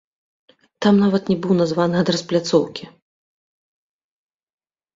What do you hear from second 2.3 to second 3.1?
пляцоўкі!